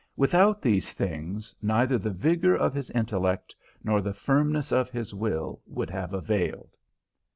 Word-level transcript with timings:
Without 0.15 0.63
these 0.63 0.93
things 0.93 1.53
neither 1.61 1.99
the 1.99 2.09
vigour 2.09 2.55
of 2.55 2.73
his 2.73 2.89
intellect 2.89 3.53
nor 3.83 4.01
the 4.01 4.15
firmness 4.15 4.71
of 4.71 4.89
his 4.89 5.13
will 5.13 5.61
would 5.67 5.91
have 5.91 6.11
availed. 6.11 6.75